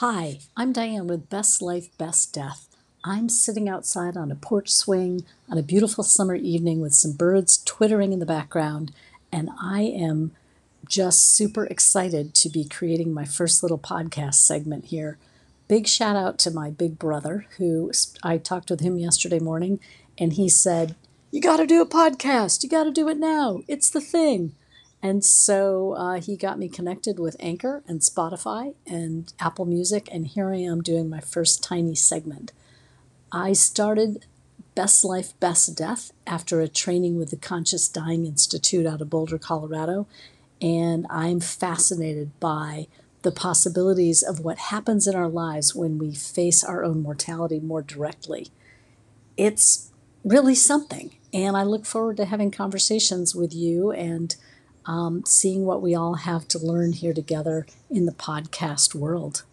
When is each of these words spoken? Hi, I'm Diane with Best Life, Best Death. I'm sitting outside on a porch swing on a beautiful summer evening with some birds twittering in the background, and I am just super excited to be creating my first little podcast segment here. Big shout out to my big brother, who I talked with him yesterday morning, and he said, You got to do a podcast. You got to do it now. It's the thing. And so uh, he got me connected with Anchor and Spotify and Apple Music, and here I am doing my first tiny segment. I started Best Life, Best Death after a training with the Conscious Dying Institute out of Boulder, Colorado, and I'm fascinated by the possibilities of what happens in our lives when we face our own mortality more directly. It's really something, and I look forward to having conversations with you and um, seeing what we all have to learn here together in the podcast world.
Hi, 0.00 0.40
I'm 0.54 0.74
Diane 0.74 1.06
with 1.06 1.30
Best 1.30 1.62
Life, 1.62 1.88
Best 1.96 2.34
Death. 2.34 2.68
I'm 3.02 3.30
sitting 3.30 3.66
outside 3.66 4.14
on 4.14 4.30
a 4.30 4.34
porch 4.34 4.70
swing 4.70 5.24
on 5.48 5.56
a 5.56 5.62
beautiful 5.62 6.04
summer 6.04 6.34
evening 6.34 6.82
with 6.82 6.92
some 6.92 7.12
birds 7.12 7.62
twittering 7.64 8.12
in 8.12 8.18
the 8.18 8.26
background, 8.26 8.92
and 9.32 9.48
I 9.58 9.80
am 9.84 10.32
just 10.86 11.34
super 11.34 11.64
excited 11.64 12.34
to 12.34 12.50
be 12.50 12.66
creating 12.68 13.14
my 13.14 13.24
first 13.24 13.62
little 13.62 13.78
podcast 13.78 14.34
segment 14.34 14.84
here. 14.84 15.16
Big 15.66 15.86
shout 15.86 16.14
out 16.14 16.38
to 16.40 16.50
my 16.50 16.68
big 16.68 16.98
brother, 16.98 17.46
who 17.56 17.90
I 18.22 18.36
talked 18.36 18.68
with 18.68 18.80
him 18.80 18.98
yesterday 18.98 19.38
morning, 19.38 19.80
and 20.18 20.34
he 20.34 20.50
said, 20.50 20.94
You 21.30 21.40
got 21.40 21.56
to 21.56 21.66
do 21.66 21.80
a 21.80 21.86
podcast. 21.86 22.62
You 22.62 22.68
got 22.68 22.84
to 22.84 22.90
do 22.90 23.08
it 23.08 23.16
now. 23.16 23.62
It's 23.66 23.88
the 23.88 24.02
thing. 24.02 24.52
And 25.02 25.24
so 25.24 25.92
uh, 25.92 26.20
he 26.20 26.36
got 26.36 26.58
me 26.58 26.68
connected 26.68 27.18
with 27.18 27.36
Anchor 27.38 27.82
and 27.86 28.00
Spotify 28.00 28.74
and 28.86 29.32
Apple 29.38 29.64
Music, 29.64 30.08
and 30.10 30.26
here 30.26 30.52
I 30.52 30.58
am 30.58 30.82
doing 30.82 31.08
my 31.08 31.20
first 31.20 31.62
tiny 31.62 31.94
segment. 31.94 32.52
I 33.30 33.52
started 33.52 34.26
Best 34.74 35.04
Life, 35.04 35.38
Best 35.40 35.76
Death 35.76 36.12
after 36.26 36.60
a 36.60 36.68
training 36.68 37.18
with 37.18 37.30
the 37.30 37.36
Conscious 37.36 37.88
Dying 37.88 38.26
Institute 38.26 38.86
out 38.86 39.00
of 39.00 39.10
Boulder, 39.10 39.38
Colorado, 39.38 40.06
and 40.60 41.06
I'm 41.08 41.40
fascinated 41.40 42.38
by 42.40 42.86
the 43.22 43.32
possibilities 43.32 44.22
of 44.22 44.40
what 44.40 44.58
happens 44.58 45.06
in 45.06 45.14
our 45.14 45.28
lives 45.28 45.74
when 45.74 45.98
we 45.98 46.14
face 46.14 46.62
our 46.62 46.84
own 46.84 47.02
mortality 47.02 47.58
more 47.58 47.82
directly. 47.82 48.48
It's 49.36 49.90
really 50.24 50.54
something, 50.54 51.16
and 51.32 51.56
I 51.56 51.62
look 51.62 51.86
forward 51.86 52.16
to 52.18 52.24
having 52.24 52.50
conversations 52.50 53.34
with 53.34 53.54
you 53.54 53.92
and 53.92 54.36
um, 54.86 55.24
seeing 55.26 55.64
what 55.64 55.82
we 55.82 55.94
all 55.94 56.14
have 56.14 56.46
to 56.48 56.58
learn 56.58 56.92
here 56.92 57.12
together 57.12 57.66
in 57.90 58.06
the 58.06 58.12
podcast 58.12 58.94
world. 58.94 59.44